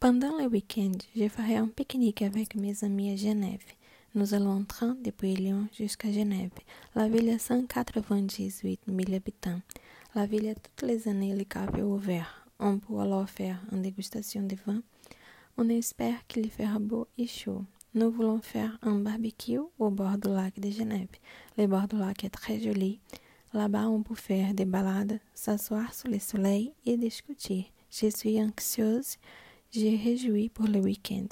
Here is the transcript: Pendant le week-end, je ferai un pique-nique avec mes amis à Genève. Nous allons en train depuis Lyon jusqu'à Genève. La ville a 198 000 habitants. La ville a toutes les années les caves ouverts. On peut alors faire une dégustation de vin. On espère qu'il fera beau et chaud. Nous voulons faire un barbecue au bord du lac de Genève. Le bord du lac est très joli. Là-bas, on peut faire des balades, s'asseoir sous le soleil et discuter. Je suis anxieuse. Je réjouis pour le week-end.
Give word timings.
Pendant 0.00 0.38
le 0.38 0.46
week-end, 0.46 0.92
je 1.16 1.26
ferai 1.28 1.56
un 1.56 1.66
pique-nique 1.66 2.22
avec 2.22 2.54
mes 2.54 2.84
amis 2.84 3.10
à 3.10 3.16
Genève. 3.16 3.64
Nous 4.14 4.32
allons 4.32 4.60
en 4.60 4.62
train 4.62 4.96
depuis 5.02 5.34
Lyon 5.34 5.66
jusqu'à 5.76 6.12
Genève. 6.12 6.52
La 6.94 7.08
ville 7.08 7.30
a 7.30 7.38
198 7.40 8.80
000 8.86 8.98
habitants. 9.12 9.60
La 10.14 10.26
ville 10.26 10.50
a 10.50 10.54
toutes 10.54 10.82
les 10.88 11.08
années 11.08 11.34
les 11.34 11.44
caves 11.44 11.84
ouverts. 11.84 12.46
On 12.60 12.78
peut 12.78 13.00
alors 13.00 13.28
faire 13.28 13.60
une 13.72 13.82
dégustation 13.82 14.42
de 14.42 14.54
vin. 14.64 14.82
On 15.56 15.68
espère 15.68 16.24
qu'il 16.28 16.48
fera 16.48 16.78
beau 16.78 17.08
et 17.18 17.26
chaud. 17.26 17.64
Nous 17.94 18.12
voulons 18.12 18.40
faire 18.40 18.78
un 18.82 19.00
barbecue 19.00 19.58
au 19.80 19.90
bord 19.90 20.16
du 20.16 20.28
lac 20.28 20.60
de 20.60 20.70
Genève. 20.70 21.08
Le 21.56 21.66
bord 21.66 21.88
du 21.88 21.96
lac 21.96 22.22
est 22.22 22.30
très 22.30 22.60
joli. 22.60 23.00
Là-bas, 23.52 23.88
on 23.88 24.04
peut 24.04 24.14
faire 24.14 24.54
des 24.54 24.64
balades, 24.64 25.18
s'asseoir 25.34 25.92
sous 25.92 26.06
le 26.06 26.20
soleil 26.20 26.72
et 26.86 26.96
discuter. 26.96 27.72
Je 27.90 28.06
suis 28.06 28.40
anxieuse. 28.40 29.16
Je 29.70 30.02
réjouis 30.02 30.48
pour 30.48 30.66
le 30.66 30.80
week-end. 30.80 31.28